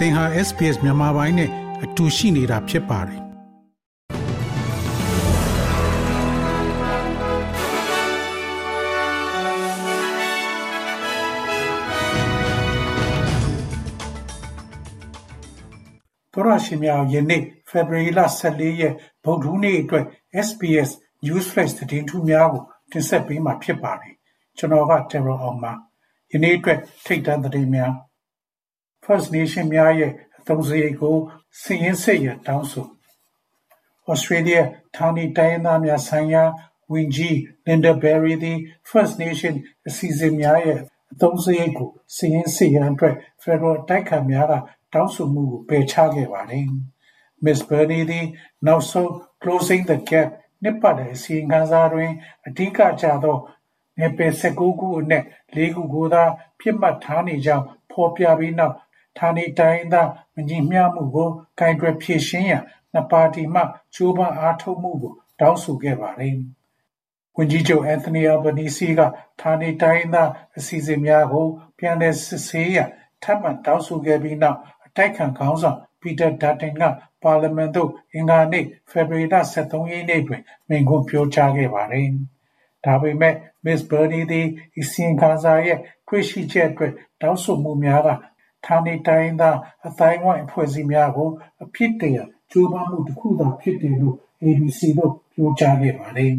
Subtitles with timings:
[0.00, 1.50] သင်ဟာ SPS မြန်မာပိုင်းနဲ့
[1.84, 3.20] အတူရှိနေတာဖြစ်ပါတယ်
[16.32, 18.94] တော်ရရှိမြောင်ယနေ့ February လ14ရက်
[19.24, 20.04] ဗုဒ္ဓဟူးနေ့အတွက်
[20.46, 20.90] SPS
[21.24, 24.14] News Flash သတင်းထူးများကိုတင်ဆက်ပေးမှာဖြစ်ပါတယ်
[24.58, 25.72] ကျွန်တော်က Terror အောင်ပါ
[26.32, 27.94] ယနေ့အတွက်ထိတ်တန့်သတင်းများ
[29.04, 31.16] First Nation များရဲ့အသုံးစရိတ်ကို
[31.60, 32.86] စီရင်စစ်ရတောင်းဆို
[34.12, 34.62] Australia
[34.96, 36.44] ဌာနေတိုင်းသားများဆိုင်ရာ
[36.92, 37.36] ဝန်ကြီး
[37.66, 38.58] Linda Berry သည်
[38.90, 39.54] First Nation
[39.88, 40.78] အစီအစဉ်များရဲ့
[41.12, 44.54] အသုံးစရိတ်ကိုစီရင်စစ်ရန်အတွက် Federal တိုက်ခံများက
[44.92, 46.66] တောင်းဆိုမှုကိုပယ်ချခဲ့ပါတယ်။
[47.44, 47.60] Ms.
[47.68, 48.26] Berry သည်
[48.66, 49.08] နောက်ဆုံး
[49.42, 50.28] Closing the Gap
[50.62, 52.10] နှစ်ပတ်တဲ့အစီရင်ခံစာတွင်
[52.46, 53.38] အဓိကကျသော
[53.98, 56.22] နယ်ပယ်19ခုအနက် ၄ ခုကိုသာ
[56.58, 58.74] ပြစ်မှတ်ထားနေကြောင်း ဖော်ပြပြီးနောက်
[59.18, 62.62] ဌာနေတိုင်းသားမညီမျှမှုကိုကင်တွယ်ဖြေရှင်းရန်
[62.92, 63.62] နှစ်ပါတီမှ
[63.94, 66.36] ကြိုးပမ်းအားထုတ်မှုကို တောင်းဆိုခဲ့ပါတယ်။
[67.36, 69.00] ဝန်ကြီးချုပ်အန်သိုနီအယ်ဘနီစီက
[69.40, 71.46] ဌာနေတိုင်းသားအစီအစဉ်များကို
[71.78, 72.88] ပြန်လည်စစ်ဆေးရန်
[73.22, 76.82] ထပ်မံတောင်းဆိုခဲ့ပြီးနောက် အတိုက်ခံခေါင်းဆောင်ပီတာဒါတင်က
[77.22, 82.08] ပါလီမန်သို့ အင်္ဂါနေ့ ဖေဖော်ဝါရီလ23ရက်နေ့တွင် မိန့်ခွန်းပြောကြားခဲ့ပါတယ်။
[82.84, 83.80] ဒါပေမဲ့ Ms.
[83.90, 84.46] Bernie သည်
[84.78, 86.92] အစီရင်ခံစာရဲ့ တွေ့ရှိချက်အတွက်
[87.22, 88.08] တောင်းဆိုမှုများက
[88.66, 91.28] ဌာနေတိုင်းသားအသိုင်းအဝိုင်းအဖွဲ့အစည်းများကို
[91.64, 92.18] အဖြစ်တရ
[92.50, 96.32] ကြိုးပမ်းမှုတစ်ခုသာဖြစ်တယ်လို့ ABC တို့ပြောကြားခဲ့ပါတယ်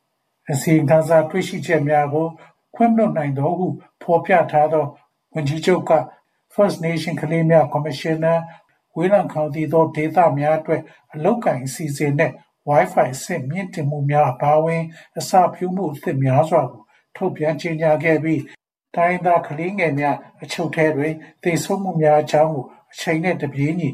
[0.52, 2.26] ။အစီရင်ခံစာတွေ့ရှိချက်များကို
[2.74, 3.66] ခွင့်လွှတ်နိုင်သောဟု
[4.02, 4.84] ဖော်ပြထားသော
[5.32, 5.92] ဝန်ကြီးချုပ်က
[6.54, 8.34] First Nation ကလေးများကော်မရှင်နာ
[8.96, 10.82] ဝေးလံခေါင်သီသောဒေသများအတွက်
[11.12, 12.32] အလောက်ကိုင်အစီအစဉ်နဲ့
[12.68, 14.82] Wi-Fi အဆင့်မြင့်တင်မှုများအပါအဝင်
[15.18, 16.82] အစပြုမှုအသစ်များစွာကို
[17.16, 18.40] ထုတ်ပြန်ကြေညာခဲ့ပြီး
[18.96, 23.88] တိုင်းသားကလေးငယ်များအချုပ်ထဲတွင်သေဆုံးမှုများအကြောင်းကိုအချိန်နဲ့တပြေးညီ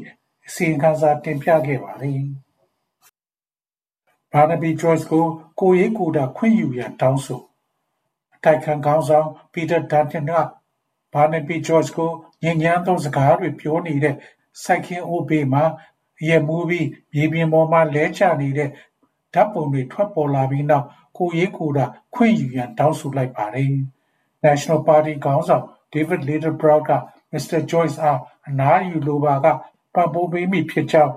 [0.47, 2.21] အစီရင်ခံစာတင်ပြခဲ့ပါသည်။
[4.31, 5.25] ဘာနဘီဂျော့စ်ကို
[5.59, 7.41] ကိုရေးကိုတာခွင့်ယူရန်တောင်းဆို
[8.35, 10.31] အတိုက်ခံခေါင်းဆောင်ပီတာဒါတင်က
[11.13, 12.11] ဘာနဘီဂျော့စ်ကို
[12.43, 14.15] ညဉ့်ညမ်းသောစကားတွေပြောနေတဲ့
[14.63, 15.63] စိုက်ခင်းအိုးဘေးမှာ
[16.27, 18.69] ရဲမူပြီးမြေပြင်ပေါ်မှာလဲကျနေတဲ့
[19.33, 20.85] ဓာတ်ပုံတွေထွက်ပေါ်လာပြီးနောက်
[21.17, 23.69] ကိုရေးကိုတာခွင့်ယူရန်တောင်းဆိုလိုက်ပါတယ်။
[24.45, 26.91] National Party ခေါင်းဆောင် David Littleproud က
[27.33, 27.59] Mr.
[27.71, 29.47] Joyce အား အနားယူလိုပါက
[29.93, 31.13] ပံ့ပိုးပေးမိဖြစ်ကြောင်း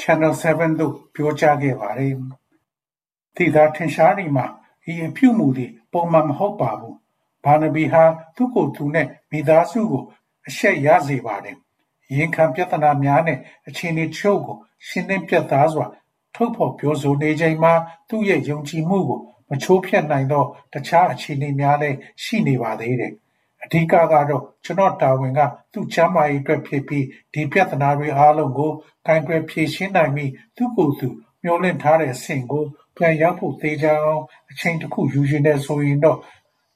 [0.00, 2.14] Channel 7 သို့ ပြောကြားခဲ့ပါတယ်။
[3.36, 4.46] သိသာထင်ရှားနေမှာ
[4.92, 6.94] ဤအပြုမူသည် ပုံမှန်မဟုတ်ပါဘူး။
[7.44, 8.04] ဘာနဘီဟာ
[8.36, 10.04] သူ့ကိုယ်သူနဲ့မိသားစုကို
[10.48, 11.56] အရှက်ရစေပါတယ်။
[12.16, 14.56] ရင်ခံပြဿနာများနဲ့အခြေအနေချို့ကို
[14.86, 15.86] ရှင်းလင်းပြတ်သားစွာ
[16.34, 17.72] ထုတ်ဖော်ပြောဆိုနေချိန်မှာ
[18.08, 23.12] သူ့ရဲ့ယုံကြည်မှုကိုမ ချိုးဖျက်နိုင်သောတခြားအခြေအနေများလည်းရှိနေပါသေးတယ်။
[23.64, 23.94] အဓိကက
[24.30, 25.40] တော့ကျွန်တော်တာဝန်က
[25.72, 28.72] သူ့ကျန်းမာရေးအတွက်ဖြစ်ပြီးဒီပြဿနာတွေအားလုံးကို
[29.06, 31.08] ကင်တွယ်ဖြေရှင်းနိုင်ပြီးသူ့ကိုယ်သူ
[31.42, 32.64] မျှော်လင့်ထားတဲ့အဆင့်ကို
[32.96, 36.18] ပြန်ရောက်ဖို့သေချာအောင်အချိန်တစ်ခုယူရှင်တဲ့ဆိုရင်တော့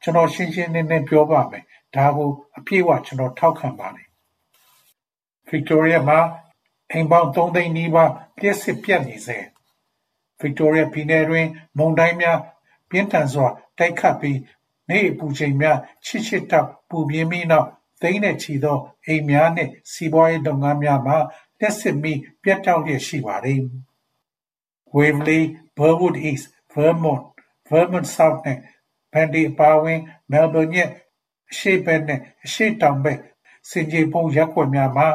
[0.02, 1.64] ကျွန်တော်ရှင်းရှင်းလင်းလင်းပြောပါမယ်။
[1.94, 4.08] ဒါကိုအပြည့်အဝကျွန်တော်ထောက်ခံပါတယ်။
[5.50, 6.20] Victoria မှာ
[6.92, 8.10] အိမ်ပေါင်း3သိန်းနီးပါး
[8.40, 9.38] လျှက်စစ်ပြတ်နေစေ။
[10.42, 11.46] Victoria ပြည်နယ်တွင်
[11.78, 12.38] မုန်တိုင်းများ
[12.90, 13.46] ပြင်းထန်စွာ
[13.78, 14.38] တိုက်ခတ်ပြီး
[14.88, 17.68] နေ့အပူချိန်များချစ်ချစ်တောက် ပူပြင်းပြီးနောက်
[18.02, 21.16] သိန်းနဲ့ချီသော အိမ်များနှင့် စီးပွားရေးလုပ်ငန်းများမှာ
[21.58, 23.62] လျှက်စစ်မီး ပြတ်တောက်လျက်ရှိပါသည်။
[24.96, 25.42] Waverley,
[25.76, 27.22] Burwood East, Vermont,
[27.68, 28.58] Vermont South နဲ့
[29.12, 30.00] Bundy အပါအဝင်
[30.30, 30.90] Melbourne ရဲ့
[31.50, 33.18] အရှေ့ဘက်နဲ့အရှေ့တောင်ဘက်
[33.70, 35.08] ဆင်ခြေဖုံးရပ်ကွက်များမှာ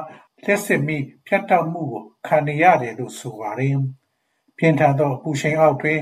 [0.44, 3.78] လျှပ်စစ်မီးဖြတ်တောက်မှုကို ခံနေရတယ်လို့ ဆိုပါတယ်။
[4.58, 6.00] ပြင်းထန်သော အပူရှိန်အောက်တွင်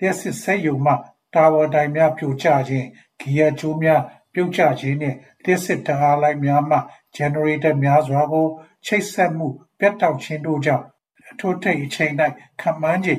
[0.00, 0.92] လျှပ်စစ်စက်ရုံမှ
[1.34, 2.86] တာဝါတိုင်များ ပြိုကျခြင်း၊
[3.20, 4.02] ဂီယာကြိုးများ
[4.32, 6.78] ပြုတ်ကျခြင်းနှင့် လျှပ်စစ်ဓာတ်အားလိုင်းများမှ
[7.14, 8.46] ဂျက်နရေတာများစွာကို
[8.86, 9.46] ချိတ်ဆက်မှု
[9.78, 10.84] ပြတ်တောက်ခြင်းတို့ကြောင့်
[11.30, 12.12] အထွဋ်အထိပ်အချိန်၌
[12.60, 13.14] ခန့်မှန်းခြေ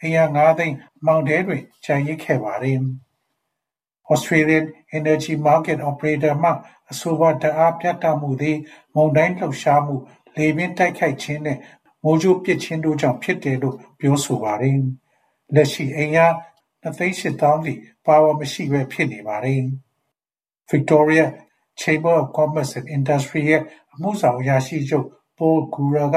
[0.00, 2.78] အိမ်ယာ ငါးသိန်းအမှောင်ထဲတွင် ကျန်ရစ်ခဲ့ပါသည်။
[4.12, 4.64] Australian
[4.98, 6.50] Energy Market Operator မှ
[6.90, 8.58] အဆိုပါ ဓာတ်အားပြတ်တောက်မှုသည်
[8.94, 9.94] မုန်တိုင်းလှုပ်ရှားမှု၊
[10.36, 11.60] လေပြင်းတိုက်ခတ်ခြင်းနှင့်
[12.04, 14.76] မိုးကြိုးပစ်ခြင်းတို့ကြောင့် ဖြစ်တယ်လို့ ပြောဆိုပါတယ်။
[15.54, 16.26] လက်ရှိ အိမ်ယာ
[16.82, 17.72] နှစ်သိန်းရှစ်သောင်းစီ
[18.06, 19.62] ပါဝါမရှိဘဲ ဖြစ်နေပါတယ်။
[20.70, 21.24] Victoria
[21.80, 23.62] Chamber of Commerce and Industry ရဲ့
[23.92, 25.06] အမှုဆောင်အရာရှိချုပ်
[25.36, 26.16] Paul Gura က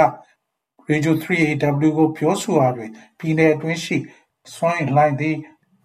[0.89, 3.97] Radio 3AW ကို ပြောဆိုရာတွင်ပြည်နယ်အတွင်းရှိ
[4.53, 5.35] စွမ်းအင်လှိုင်းသည်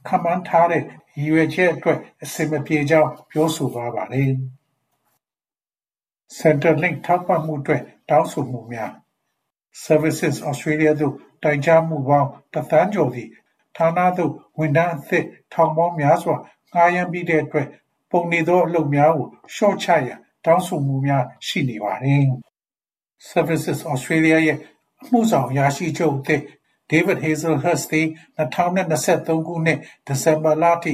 [0.06, 0.82] ခန့်မှန်းထားတဲ့
[1.16, 4.30] ရည်ရွယ်ချက်အတွက် အဆင်မပြေကြောင်း ပြောဆိုသွားပါတယ်။
[6.38, 8.92] Centrelink ထောက်ပံ့မှုအတွက် တောင်းဆိုမှုများ
[9.86, 11.14] Services Australia သို့
[11.44, 13.28] တိုင်ကြားမှုပေါင်းတစ်သန်းကျော်သည်
[13.76, 16.36] ဌာနသို့ ဝန်ထမ်းအသစ် ထောင်ပေါင်းများစွာ
[16.72, 17.68] ငှားရမ်းပြီးတဲ့အတွက်
[18.10, 22.26] ပုံနေသောအလုပ်များကို လျှော့ချရန် တောင်းဆိုမှုများ ရှိနေပါသည်
[23.30, 24.58] Services Australia ရဲ့
[25.02, 26.42] အမှုဆောင်ရာရှိချုပ်အသစ်
[26.90, 28.06] David Hazelhurst သည်
[28.38, 30.92] 2023ခုနှစ် ဒီဇင်ဘာလအထိ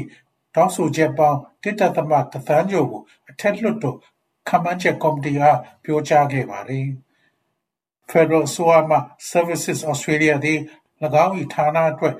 [0.54, 1.70] တောင်းဆိုချက်ပေါင်း1.3
[2.48, 3.98] သန်းကျော်ကို အထက်လွှတ်တော်
[4.48, 6.88] ခန့်မှန်းချက်ကော်မတီအား ပြောကြားခဲ့ပါသည်။
[8.10, 8.98] Federal အစိုးရမှ
[9.30, 10.58] Services Australia သည်၎
[11.24, 12.14] င်း၏ဌာနအတွက်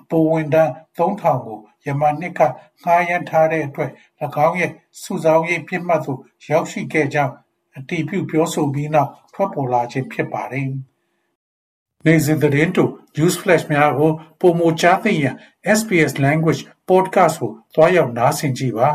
[0.00, 2.40] အပိုဝန်ထမ်း 3000 ကို ယမန်နှစ်က
[2.82, 3.90] ငှားရမ်းထားတဲ့အတွက်၎
[4.46, 4.72] င်းရဲ့
[5.02, 6.20] စုဆောင်းရေးပြစ်မှတ်သို့
[6.50, 7.32] ရောက်ရှိခဲ့ကြောင်း
[7.78, 10.68] အတည်ပြုပြောဆိုပြီးနောက် ထွက်ပေါ်လာခြင်း ဖြစ်ပါတယ်။
[12.04, 12.84] နေ့စဉ်သတင်းတူ
[13.16, 14.10] News Flash များကို
[14.40, 15.34] ပုံမကြားသိရန်
[15.78, 18.88] SPS Language Podcast ကိုတွားရောက်နားဆင်ကြည့်ပါ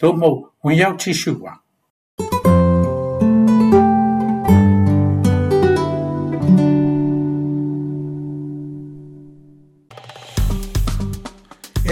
[0.00, 1.52] သို့မဟုတ် ဝင်ရောက်ကြည့်ရှုပါ